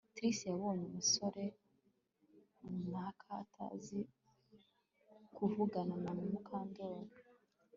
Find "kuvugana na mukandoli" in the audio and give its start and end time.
5.35-7.13